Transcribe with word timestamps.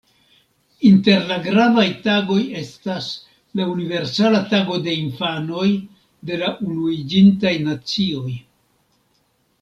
Inter 0.87 1.19
la 1.31 1.35
gravaj 1.47 1.83
tagoj 2.05 2.37
estas 2.61 3.09
la 3.59 3.67
"Universala 3.73 4.39
tago 4.53 4.77
de 4.87 4.95
infanoj" 5.01 5.67
de 6.31 6.39
la 6.45 6.49
Unuiĝintaj 6.69 7.53
Nacioj. 7.67 8.33